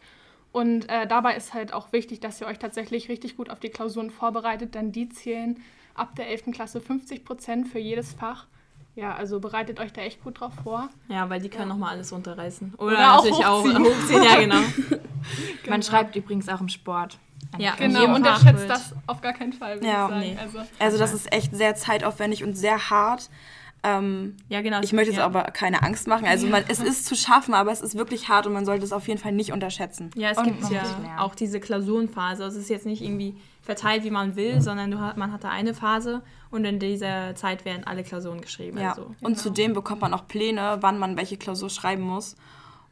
Und 0.51 0.87
äh, 0.89 1.07
dabei 1.07 1.35
ist 1.35 1.53
halt 1.53 1.73
auch 1.73 1.91
wichtig, 1.93 2.19
dass 2.19 2.39
ihr 2.39 2.47
euch 2.47 2.59
tatsächlich 2.59 3.09
richtig 3.09 3.37
gut 3.37 3.49
auf 3.49 3.59
die 3.59 3.69
Klausuren 3.69 4.11
vorbereitet, 4.11 4.75
denn 4.75 4.91
die 4.91 5.09
zählen 5.09 5.59
ab 5.95 6.15
der 6.15 6.29
11. 6.29 6.51
Klasse 6.51 6.79
50 6.79 7.25
Prozent 7.25 7.67
für 7.67 7.79
jedes 7.79 8.13
Fach. 8.13 8.47
Ja, 8.95 9.15
also 9.15 9.39
bereitet 9.39 9.79
euch 9.79 9.91
da 9.91 10.01
echt 10.01 10.23
gut 10.23 10.39
drauf 10.39 10.53
vor. 10.63 10.89
Ja, 11.07 11.27
weil 11.29 11.41
die 11.41 11.49
können 11.49 11.63
Ja. 11.63 11.73
nochmal 11.73 11.91
alles 11.95 12.13
runterreißen. 12.13 12.75
Oder, 12.77 12.85
Oder 12.93 13.13
auch 13.13 13.23
natürlich 13.23 13.45
auch 13.45 13.63
hochziehen. 13.63 13.83
hochziehen, 13.85 14.23
ja 14.23 14.35
genau. 14.39 14.99
Man 15.69 15.81
schreibt 15.81 16.15
übrigens 16.15 16.47
auch 16.49 16.61
im 16.61 16.69
Sport. 16.69 17.17
Ja, 17.57 17.75
Genau, 17.75 18.15
unterschätzt 18.15 18.69
das 18.69 18.93
auf 19.07 19.21
gar 19.21 19.33
keinen 19.33 19.53
Fall, 19.53 19.75
würde 19.75 19.87
Ja, 19.87 20.05
ich 20.05 20.09
sagen. 20.09 20.19
nee. 20.21 20.37
Also, 20.39 20.59
Also 20.79 20.97
das 20.97 21.13
ist 21.13 21.31
echt 21.33 21.55
sehr 21.55 21.75
zeitaufwendig 21.75 22.43
und 22.43 22.55
sehr 22.55 22.89
hart. 22.89 23.29
Ähm, 23.83 24.37
Ja, 24.47 24.61
genau. 24.61 24.79
ich 24.81 24.93
möchte 24.93 25.11
jetzt 25.11 25.19
ja. 25.19 25.25
aber 25.25 25.43
keine 25.43 25.83
Angst 25.83 26.07
machen. 26.07 26.25
Also 26.25 26.47
man, 26.47 26.63
es 26.69 26.79
ist 26.79 27.05
zu 27.05 27.15
schaffen, 27.15 27.53
aber 27.53 27.71
es 27.71 27.81
ist 27.81 27.95
wirklich 27.95 28.29
hart 28.29 28.47
und 28.47 28.53
man 28.53 28.65
sollte 28.65 28.85
es 28.85 28.93
auf 28.93 29.07
jeden 29.09 29.19
Fall 29.19 29.33
nicht 29.33 29.51
unterschätzen. 29.51 30.09
Ja, 30.15 30.31
es 30.31 30.37
Und 30.37 30.45
gibt 30.45 30.71
ja 30.71 30.83
auch 31.19 31.35
diese 31.35 31.59
Klausurenphase. 31.59 32.43
Also 32.45 32.57
es 32.57 32.63
ist 32.63 32.69
jetzt 32.69 32.85
nicht 32.85 33.01
irgendwie 33.01 33.35
verteilt, 33.61 34.05
wie 34.05 34.09
man 34.09 34.37
will, 34.37 34.61
sondern 34.61 34.91
du 34.91 34.97
man 34.97 35.33
hat 35.33 35.43
da 35.43 35.49
eine 35.49 35.73
Phase 35.73 36.21
und 36.49 36.63
in 36.63 36.79
dieser 36.79 37.35
Zeit 37.35 37.65
werden 37.65 37.83
alle 37.85 38.03
Klausuren 38.03 38.39
geschrieben. 38.39 38.77
Ja. 38.77 38.91
Also. 38.91 39.13
Und 39.21 39.37
zudem 39.37 39.73
bekommt 39.73 40.01
man 40.01 40.13
auch 40.13 40.27
Pläne, 40.27 40.77
wann 40.79 40.97
man 40.97 41.17
welche 41.17 41.37
Klausur 41.37 41.69
schreiben 41.69 42.03
muss. 42.03 42.37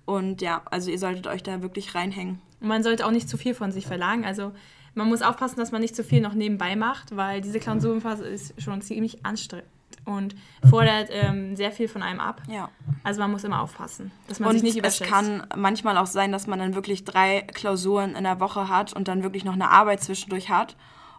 Und 0.05 0.41
ja, 0.41 0.61
also 0.65 0.91
ihr 0.91 0.99
solltet 0.99 1.27
euch 1.27 1.41
da 1.41 1.61
wirklich 1.61 1.95
reinhängen. 1.95 2.41
Und 2.59 2.67
man 2.67 2.83
sollte 2.83 3.05
auch 3.05 3.11
nicht 3.11 3.29
zu 3.29 3.37
viel 3.37 3.53
von 3.53 3.71
sich 3.71 3.87
verlangen. 3.87 4.25
Also 4.25 4.51
man 4.93 5.07
muss 5.07 5.21
aufpassen, 5.21 5.57
dass 5.57 5.71
man 5.71 5.79
nicht 5.79 5.95
zu 5.95 6.03
viel 6.03 6.19
noch 6.19 6.33
nebenbei 6.33 6.75
macht, 6.75 7.15
weil 7.15 7.39
diese 7.39 7.59
Klausurenphase 7.59 8.25
ist 8.25 8.61
schon 8.61 8.81
ziemlich 8.81 9.25
anstrengend 9.25 9.69
und 10.11 10.35
fordert 10.69 11.09
ähm, 11.11 11.55
sehr 11.55 11.71
viel 11.71 11.87
von 11.87 12.03
einem 12.03 12.19
ab. 12.19 12.41
Ja. 12.47 12.69
Also 13.03 13.21
man 13.21 13.31
muss 13.31 13.43
immer 13.43 13.61
aufpassen, 13.61 14.11
dass 14.27 14.39
man 14.39 14.49
Und 14.49 14.55
sich 14.55 14.63
nicht 14.63 14.73
es 14.73 14.79
überschätzt. 14.79 15.09
kann 15.09 15.47
manchmal 15.55 15.97
auch 15.97 16.05
sein, 16.05 16.31
dass 16.31 16.47
man 16.47 16.59
dann 16.59 16.75
wirklich 16.75 17.03
drei 17.03 17.41
Klausuren 17.53 18.15
in 18.15 18.23
der 18.23 18.39
Woche 18.39 18.69
hat 18.69 18.93
und 18.93 19.07
dann 19.07 19.23
wirklich 19.23 19.45
noch 19.45 19.53
eine 19.53 19.69
Arbeit 19.69 20.01
zwischendurch 20.01 20.49
hat. 20.49 20.75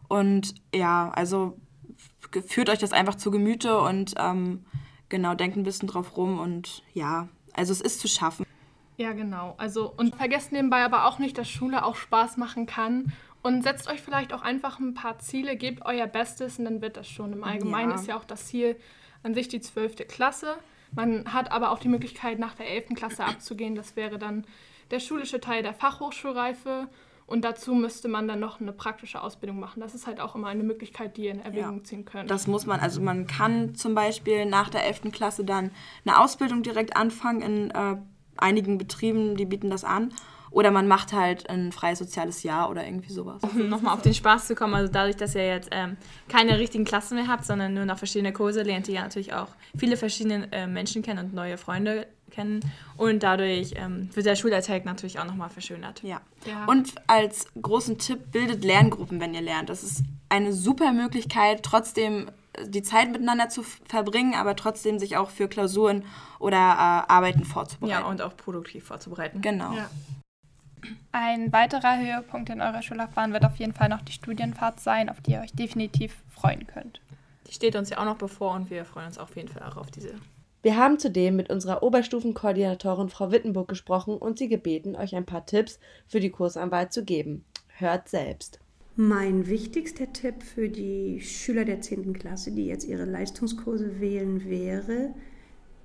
Und 0.08 0.54
ja, 0.74 1.10
also 1.14 1.58
führt 2.46 2.70
euch 2.70 2.78
das 2.78 2.92
einfach 2.92 3.14
zu 3.16 3.30
Gemüte 3.30 3.78
und 3.80 4.14
ähm, 4.18 4.64
genau, 5.08 5.34
denkt 5.34 5.56
ein 5.56 5.62
bisschen 5.62 5.88
drauf 5.88 6.16
rum 6.16 6.38
und 6.38 6.82
ja, 6.94 7.28
also 7.52 7.72
es 7.72 7.80
ist 7.80 8.00
zu 8.00 8.08
schaffen. 8.08 8.46
Ja, 8.96 9.12
genau. 9.12 9.54
Also, 9.58 9.92
und 9.96 10.14
vergesst 10.14 10.52
nebenbei 10.52 10.84
aber 10.84 11.06
auch 11.06 11.18
nicht, 11.18 11.36
dass 11.38 11.48
Schule 11.48 11.84
auch 11.84 11.96
Spaß 11.96 12.36
machen 12.36 12.66
kann. 12.66 13.12
Und 13.42 13.62
setzt 13.62 13.88
euch 13.90 14.00
vielleicht 14.00 14.32
auch 14.32 14.42
einfach 14.42 14.78
ein 14.78 14.94
paar 14.94 15.18
Ziele, 15.18 15.56
gebt 15.56 15.84
euer 15.84 16.06
Bestes 16.06 16.58
und 16.58 16.64
dann 16.64 16.80
wird 16.80 16.96
das 16.96 17.08
schon. 17.08 17.32
Im 17.32 17.42
Allgemeinen 17.44 17.90
Ja. 17.90 17.96
ist 17.96 18.06
ja 18.06 18.16
auch 18.16 18.24
das 18.24 18.46
Ziel 18.46 18.76
an 19.24 19.34
sich 19.34 19.48
die 19.48 19.60
12. 19.60 20.06
Klasse. 20.08 20.54
Man 20.94 21.32
hat 21.32 21.50
aber 21.50 21.70
auch 21.70 21.78
die 21.78 21.88
Möglichkeit, 21.88 22.38
nach 22.38 22.54
der 22.54 22.68
11. 22.70 22.94
Klasse 22.94 23.24
abzugehen. 23.24 23.74
Das 23.74 23.96
wäre 23.96 24.18
dann 24.18 24.44
der 24.90 25.00
schulische 25.00 25.40
Teil 25.40 25.62
der 25.62 25.72
Fachhochschulreife 25.74 26.86
und 27.26 27.44
dazu 27.44 27.74
müsste 27.74 28.08
man 28.08 28.28
dann 28.28 28.40
noch 28.40 28.60
eine 28.60 28.72
praktische 28.72 29.22
Ausbildung 29.22 29.58
machen. 29.58 29.80
Das 29.80 29.94
ist 29.94 30.06
halt 30.06 30.20
auch 30.20 30.34
immer 30.36 30.48
eine 30.48 30.62
Möglichkeit, 30.62 31.16
die 31.16 31.24
ihr 31.24 31.32
in 31.32 31.40
Erwägung 31.40 31.78
Ja. 31.78 31.84
ziehen 31.84 32.04
könnt. 32.04 32.30
Das 32.30 32.46
muss 32.46 32.66
man, 32.66 32.78
also 32.80 33.00
man 33.00 33.26
kann 33.26 33.74
zum 33.74 33.94
Beispiel 33.94 34.44
nach 34.44 34.68
der 34.68 34.84
11. 34.84 35.10
Klasse 35.12 35.44
dann 35.44 35.70
eine 36.04 36.20
Ausbildung 36.20 36.62
direkt 36.62 36.94
anfangen 36.96 37.40
in 37.40 37.70
äh, 37.70 37.96
einigen 38.36 38.76
Betrieben, 38.78 39.36
die 39.36 39.46
bieten 39.46 39.70
das 39.70 39.84
an. 39.84 40.12
Oder 40.52 40.70
man 40.70 40.86
macht 40.86 41.12
halt 41.12 41.48
ein 41.48 41.72
freies 41.72 41.98
soziales 41.98 42.42
Jahr 42.42 42.70
oder 42.70 42.84
irgendwie 42.84 43.12
sowas. 43.12 43.42
um 43.42 43.68
nochmal 43.68 43.94
auf 43.94 44.02
den 44.02 44.14
Spaß 44.14 44.46
zu 44.46 44.54
kommen, 44.54 44.74
also 44.74 44.92
dadurch, 44.92 45.16
dass 45.16 45.34
ihr 45.34 45.46
jetzt 45.46 45.70
ähm, 45.72 45.96
keine 46.28 46.58
richtigen 46.58 46.84
Klassen 46.84 47.16
mehr 47.16 47.26
habt, 47.26 47.44
sondern 47.44 47.74
nur 47.74 47.86
noch 47.86 47.98
verschiedene 47.98 48.32
Kurse, 48.32 48.62
lernt 48.62 48.88
ihr 48.88 48.94
ja 48.94 49.02
natürlich 49.02 49.32
auch 49.32 49.48
viele 49.76 49.96
verschiedene 49.96 50.52
äh, 50.52 50.66
Menschen 50.66 51.02
kennen 51.02 51.26
und 51.26 51.34
neue 51.34 51.56
Freunde 51.56 52.06
kennen. 52.30 52.60
Und 52.96 53.22
dadurch 53.22 53.74
ähm, 53.76 54.10
wird 54.14 54.26
der 54.26 54.36
Schulalltag 54.36 54.84
natürlich 54.84 55.18
auch 55.18 55.24
nochmal 55.24 55.50
verschönert. 55.50 56.02
Ja. 56.02 56.20
Ja. 56.46 56.64
Und 56.66 56.94
als 57.06 57.46
großen 57.60 57.98
Tipp, 57.98 58.32
bildet 58.32 58.64
Lerngruppen, 58.64 59.20
wenn 59.20 59.34
ihr 59.34 59.42
lernt. 59.42 59.68
Das 59.68 59.82
ist 59.82 60.02
eine 60.28 60.52
super 60.52 60.92
Möglichkeit, 60.92 61.62
trotzdem 61.62 62.30
äh, 62.54 62.68
die 62.68 62.82
Zeit 62.82 63.12
miteinander 63.12 63.48
zu 63.48 63.62
verbringen, 63.62 64.34
aber 64.34 64.56
trotzdem 64.56 64.98
sich 64.98 65.16
auch 65.16 65.30
für 65.30 65.48
Klausuren 65.48 66.04
oder 66.38 66.56
äh, 66.56 67.12
Arbeiten 67.12 67.44
vorzubereiten. 67.44 68.02
Ja, 68.02 68.06
und 68.06 68.22
auch 68.22 68.36
produktiv 68.36 68.84
vorzubereiten. 68.84 69.40
genau. 69.40 69.72
ja. 69.72 69.88
Ein 71.12 71.52
weiterer 71.52 71.98
Höhepunkt 71.98 72.50
in 72.50 72.60
eurer 72.60 72.82
Schullaufbahn 72.82 73.32
wird 73.32 73.44
auf 73.44 73.56
jeden 73.56 73.72
Fall 73.72 73.88
noch 73.88 74.02
die 74.02 74.12
Studienfahrt 74.12 74.80
sein, 74.80 75.08
auf 75.08 75.20
die 75.20 75.32
ihr 75.32 75.40
euch 75.40 75.52
definitiv 75.52 76.22
freuen 76.28 76.66
könnt. 76.66 77.00
Die 77.48 77.52
steht 77.52 77.76
uns 77.76 77.90
ja 77.90 77.98
auch 77.98 78.04
noch 78.04 78.18
bevor 78.18 78.54
und 78.54 78.70
wir 78.70 78.84
freuen 78.84 79.06
uns 79.06 79.18
auf 79.18 79.36
jeden 79.36 79.48
Fall 79.48 79.62
auch 79.62 79.76
auf 79.76 79.90
diese. 79.90 80.14
Wir 80.62 80.76
haben 80.76 80.98
zudem 80.98 81.36
mit 81.36 81.50
unserer 81.50 81.82
Oberstufenkoordinatorin 81.82 83.08
Frau 83.08 83.32
Wittenburg 83.32 83.68
gesprochen 83.68 84.16
und 84.16 84.38
sie 84.38 84.48
gebeten, 84.48 84.94
euch 84.94 85.14
ein 85.16 85.26
paar 85.26 85.44
Tipps 85.44 85.80
für 86.06 86.20
die 86.20 86.30
Kursanwahl 86.30 86.90
zu 86.90 87.04
geben. 87.04 87.44
Hört 87.68 88.08
selbst. 88.08 88.60
Mein 88.94 89.48
wichtigster 89.48 90.12
Tipp 90.12 90.42
für 90.42 90.68
die 90.68 91.20
Schüler 91.20 91.64
der 91.64 91.80
10. 91.80 92.12
Klasse, 92.12 92.52
die 92.52 92.66
jetzt 92.66 92.84
ihre 92.84 93.06
Leistungskurse 93.06 94.00
wählen, 94.00 94.48
wäre, 94.48 95.14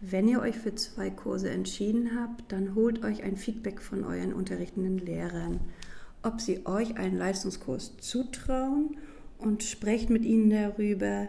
wenn 0.01 0.27
ihr 0.27 0.41
euch 0.41 0.57
für 0.57 0.75
zwei 0.75 1.09
Kurse 1.09 1.49
entschieden 1.49 2.11
habt, 2.19 2.51
dann 2.51 2.75
holt 2.75 3.03
euch 3.03 3.23
ein 3.23 3.37
Feedback 3.37 3.81
von 3.81 4.03
euren 4.03 4.33
unterrichtenden 4.33 4.99
Lehrern, 4.99 5.59
ob 6.23 6.41
sie 6.41 6.65
euch 6.65 6.97
einen 6.97 7.17
Leistungskurs 7.17 7.97
zutrauen 7.97 8.97
und 9.37 9.63
sprecht 9.63 10.09
mit 10.09 10.25
ihnen 10.25 10.49
darüber, 10.49 11.27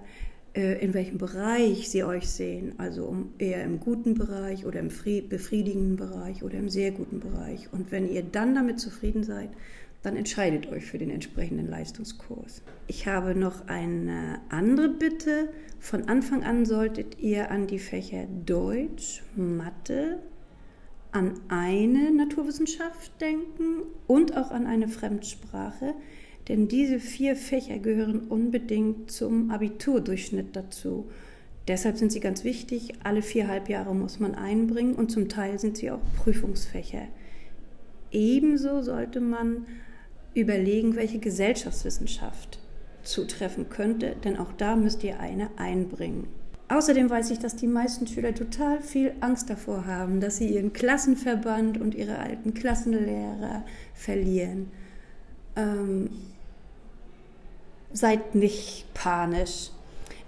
äh, 0.55 0.83
in 0.85 0.93
welchem 0.95 1.19
Bereich 1.19 1.89
sie 1.89 2.05
euch 2.05 2.29
sehen, 2.29 2.73
also 2.79 3.27
eher 3.39 3.63
im 3.65 3.81
guten 3.81 4.15
Bereich 4.15 4.67
oder 4.67 4.81
im 4.81 4.91
fri- 4.91 5.27
befriedigenden 5.27 5.97
Bereich 5.97 6.43
oder 6.43 6.59
im 6.59 6.69
sehr 6.69 6.91
guten 6.91 7.21
Bereich. 7.21 7.73
Und 7.73 7.91
wenn 7.93 8.11
ihr 8.11 8.23
dann 8.23 8.55
damit 8.55 8.81
zufrieden 8.81 9.25
seid, 9.25 9.51
dann 10.03 10.17
entscheidet 10.17 10.71
euch 10.71 10.87
für 10.87 10.99
den 10.99 11.11
entsprechenden 11.11 11.69
Leistungskurs. 11.69 12.63
Ich 12.87 13.07
habe 13.07 13.35
noch 13.35 13.67
eine 13.67 14.41
andere 14.49 14.89
Bitte. 14.89 15.49
Von 15.81 16.09
Anfang 16.09 16.45
an 16.45 16.67
solltet 16.67 17.19
ihr 17.19 17.51
an 17.51 17.67
die 17.67 17.79
Fächer 17.79 18.27
Deutsch, 18.47 19.23
Mathe, 19.37 20.19
an 21.11 21.41
eine 21.49 22.11
Naturwissenschaft 22.13 23.21
denken 23.21 23.83
und 24.07 24.37
auch 24.37 24.51
an 24.51 24.67
eine 24.67 24.89
Fremdsprache, 24.89 25.95
denn 26.49 26.69
diese 26.69 27.01
vier 27.01 27.37
Fächer 27.37 27.79
gehören 27.79 28.21
unbedingt 28.29 29.11
zum 29.11 29.51
Abiturdurchschnitt 29.51 30.55
dazu. 30.55 31.11
Deshalb 31.67 31.99
sind 31.99 32.13
sie 32.13 32.21
ganz 32.21 32.45
wichtig. 32.45 32.95
Alle 33.05 33.21
vier 33.21 33.49
Halbjahre 33.49 33.95
muss 33.95 34.21
man 34.21 34.35
einbringen 34.35 34.95
und 34.95 35.11
zum 35.11 35.29
Teil 35.29 35.59
sind 35.59 35.77
sie 35.77 35.91
auch 35.91 36.01
Prüfungsfächer. 36.17 37.09
Ebenso 38.11 38.83
sollte 38.83 39.21
man 39.21 39.67
überlegen, 40.35 40.97
welche 40.97 41.19
Gesellschaftswissenschaft 41.19 42.59
zutreffen 43.03 43.69
könnte, 43.69 44.17
denn 44.25 44.37
auch 44.39 44.53
da 44.53 44.77
müsst 44.77 45.03
ihr 45.05 45.21
eine 45.21 45.51
einbringen. 45.57 46.29
Außerdem 46.69 47.09
weiß 47.09 47.31
ich, 47.31 47.39
dass 47.39 47.57
die 47.57 47.67
meisten 47.67 48.07
Schüler 48.07 48.35
total 48.35 48.83
viel 48.83 49.15
Angst 49.21 49.49
davor 49.49 49.87
haben, 49.87 50.21
dass 50.21 50.37
sie 50.37 50.49
ihren 50.49 50.75
Klassenverband 50.75 51.81
und 51.81 51.95
ihre 51.95 52.19
alten 52.19 52.53
Klassenlehrer 52.53 53.65
verlieren. 53.95 54.71
Ähm, 55.57 56.11
seid 57.91 58.35
nicht 58.35 58.85
panisch. 58.93 59.71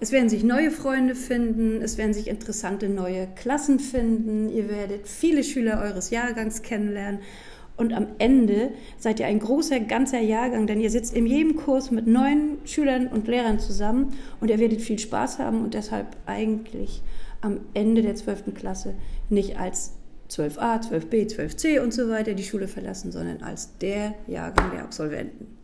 Es 0.03 0.13
werden 0.13 0.31
sich 0.31 0.43
neue 0.43 0.71
Freunde 0.71 1.15
finden, 1.15 1.83
es 1.83 1.99
werden 1.99 2.15
sich 2.15 2.27
interessante 2.27 2.89
neue 2.89 3.29
Klassen 3.37 3.79
finden, 3.79 4.49
ihr 4.49 4.71
werdet 4.71 5.07
viele 5.07 5.45
Schüler 5.45 5.83
eures 5.83 6.09
Jahrgangs 6.09 6.63
kennenlernen 6.63 7.21
und 7.81 7.95
am 7.95 8.07
Ende 8.19 8.73
seid 8.99 9.19
ihr 9.21 9.27
ein 9.27 9.41
großer 9.41 9.81
ganzer 9.81 10.21
Jahrgang, 10.21 10.67
denn 10.67 10.81
ihr 10.81 10.91
sitzt 10.91 11.15
in 11.15 11.27
jedem 11.27 11.57
Kurs 11.57 11.91
mit 11.91 12.07
neuen 12.07 12.59
Schülern 12.67 13.09
und 13.09 13.27
Lehrern 13.27 13.59
zusammen 13.59 14.15
und 14.41 14.51
ihr 14.51 14.59
werdet 14.59 14.83
viel 14.83 14.99
Spaß 14.99 15.39
haben 15.39 15.65
und 15.65 15.75
deshalb 15.75 16.17
eigentlich 16.27 17.03
am 17.41 17.61
Ende 17.75 18.03
der 18.03 18.15
12. 18.15 18.55
Klasse 18.55 18.95
nicht 19.31 19.59
als 19.59 19.97
12a, 20.29 20.89
12b, 20.89 21.35
12c 21.35 21.81
und 21.81 21.93
so 21.93 22.09
weiter 22.09 22.35
die 22.35 22.45
Schule 22.45 22.69
verlassen, 22.69 23.11
sondern 23.11 23.43
als 23.43 23.77
der 23.79 24.15
Jahrgang 24.27 24.71
der 24.71 24.85
Absolventen. 24.85 25.59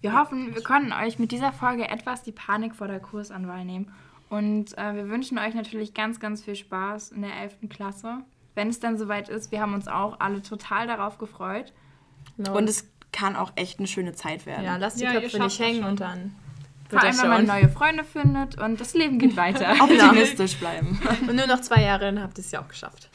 Wir 0.00 0.18
hoffen, 0.18 0.54
wir 0.54 0.62
konnten 0.62 0.92
euch 0.92 1.18
mit 1.18 1.32
dieser 1.32 1.52
Folge 1.52 1.88
etwas 1.88 2.22
die 2.22 2.32
Panik 2.32 2.76
vor 2.76 2.86
der 2.86 3.00
Kursanwahl 3.00 3.64
nehmen. 3.64 3.92
Und 4.30 4.76
äh, 4.78 4.94
wir 4.94 5.08
wünschen 5.08 5.38
euch 5.38 5.54
natürlich 5.54 5.92
ganz, 5.92 6.20
ganz 6.20 6.44
viel 6.44 6.54
Spaß 6.54 7.12
in 7.12 7.22
der 7.22 7.34
11. 7.42 7.68
Klasse. 7.68 8.18
Wenn 8.58 8.70
es 8.70 8.80
dann 8.80 8.98
soweit 8.98 9.28
ist, 9.28 9.52
wir 9.52 9.60
haben 9.60 9.72
uns 9.72 9.86
auch 9.86 10.18
alle 10.18 10.42
total 10.42 10.88
darauf 10.88 11.18
gefreut. 11.18 11.72
Und 12.38 12.68
es 12.68 12.90
kann 13.12 13.36
auch 13.36 13.52
echt 13.54 13.78
eine 13.78 13.86
schöne 13.86 14.14
Zeit 14.14 14.46
werden. 14.46 14.64
ja, 14.64 14.76
lasst 14.78 14.98
die 14.98 15.04
Ja, 15.04 15.12
Köpfe 15.12 15.38
nicht 15.38 15.60
hängen 15.60 15.84
und 15.84 16.00
dann 16.00 16.34
Vor 16.90 17.00
wird 17.00 17.04
allem, 17.04 17.22
wenn 17.22 17.28
man 17.28 17.46
neue 17.46 17.68
Freunde 17.68 18.02
findet 18.02 18.60
und 18.60 18.80
das 18.80 18.94
Leben 18.94 19.20
geht 19.20 19.36
weiter. 19.36 19.76
Optimistisch 19.80 20.56
bleiben. 20.58 21.00
Und 21.28 21.36
nur 21.36 21.46
noch 21.46 21.60
zwei 21.60 21.82
Jahre, 21.82 22.06
dann 22.06 22.20
habt 22.20 22.36
ihr 22.36 22.42
es 22.42 22.50
ja 22.50 22.60
auch 22.60 22.66
geschafft. 22.66 23.08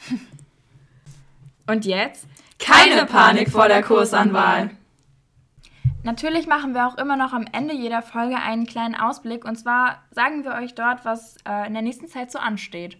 Und 1.66 1.84
jetzt? 1.84 2.26
Keine 2.58 3.04
Panik 3.04 3.50
vor 3.50 3.68
der 3.68 3.82
Kursanwahl. 3.82 4.70
Natürlich 6.04 6.46
machen 6.46 6.72
wir 6.72 6.86
auch 6.86 6.96
immer 6.96 7.16
noch 7.18 7.34
am 7.34 7.46
Ende 7.52 7.74
jeder 7.74 8.00
Folge 8.00 8.36
einen 8.36 8.64
kleinen 8.64 8.94
Ausblick. 8.94 9.44
Und 9.44 9.56
zwar 9.56 10.02
sagen 10.10 10.42
wir 10.42 10.54
euch 10.54 10.74
dort, 10.74 11.04
was 11.04 11.36
äh, 11.46 11.66
in 11.66 11.74
der 11.74 11.82
nächsten 11.82 12.08
Zeit 12.08 12.32
so 12.32 12.38
ansteht. 12.38 12.96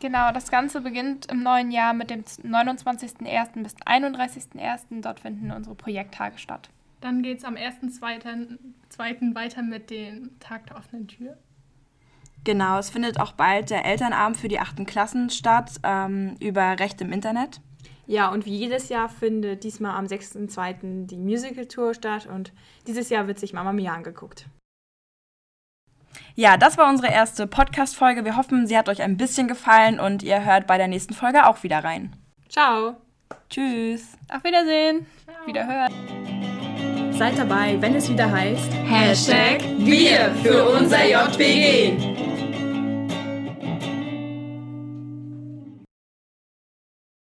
Genau, 0.00 0.30
das 0.32 0.50
Ganze 0.50 0.82
beginnt 0.82 1.26
im 1.26 1.42
neuen 1.42 1.70
Jahr 1.70 1.94
mit 1.94 2.10
dem 2.10 2.22
29.01. 2.22 3.62
bis 3.62 3.74
31.01. 3.76 5.00
Dort 5.00 5.20
finden 5.20 5.50
unsere 5.50 5.74
Projekttage 5.74 6.38
statt. 6.38 6.68
Dann 7.00 7.22
geht 7.22 7.38
es 7.38 7.44
am 7.44 7.54
1.2. 7.54 8.58
zweiten 8.88 9.34
weiter 9.34 9.62
mit 9.62 9.90
dem 9.90 10.38
Tag 10.40 10.66
der 10.66 10.76
offenen 10.76 11.08
Tür. 11.08 11.36
Genau, 12.44 12.78
es 12.78 12.90
findet 12.90 13.18
auch 13.18 13.32
bald 13.32 13.70
der 13.70 13.84
Elternabend 13.84 14.36
für 14.36 14.48
die 14.48 14.60
8. 14.60 14.86
Klassen 14.86 15.30
statt, 15.30 15.80
ähm, 15.82 16.36
über 16.40 16.78
Recht 16.78 17.00
im 17.00 17.12
Internet. 17.12 17.60
Ja, 18.06 18.30
und 18.30 18.46
wie 18.46 18.56
jedes 18.56 18.88
Jahr 18.88 19.08
findet 19.08 19.64
diesmal 19.64 19.96
am 19.96 20.04
6.2. 20.06 21.06
die 21.06 21.16
Musical-Tour 21.16 21.94
statt 21.94 22.26
und 22.26 22.52
dieses 22.86 23.08
Jahr 23.08 23.26
wird 23.26 23.40
sich 23.40 23.52
Mama 23.52 23.72
Mia 23.72 23.92
angeguckt. 23.92 24.46
Ja, 26.38 26.58
das 26.58 26.76
war 26.76 26.90
unsere 26.90 27.10
erste 27.10 27.46
Podcast-Folge. 27.46 28.26
Wir 28.26 28.36
hoffen, 28.36 28.66
sie 28.66 28.76
hat 28.76 28.90
euch 28.90 29.00
ein 29.00 29.16
bisschen 29.16 29.48
gefallen 29.48 29.98
und 29.98 30.22
ihr 30.22 30.44
hört 30.44 30.66
bei 30.66 30.76
der 30.76 30.86
nächsten 30.86 31.14
Folge 31.14 31.46
auch 31.46 31.62
wieder 31.62 31.82
rein. 31.82 32.14
Ciao! 32.50 32.96
Tschüss! 33.48 34.12
Auf 34.30 34.44
Wiedersehen. 34.44 35.06
Wiederhören. 35.46 35.90
Seid 37.12 37.38
dabei, 37.38 37.80
wenn 37.80 37.94
es 37.94 38.10
wieder 38.10 38.30
heißt 38.30 38.70
Hashtag 38.84 39.62
Wir 39.78 40.30
für 40.42 40.62
unser 40.68 41.06
JBG. 41.06 42.25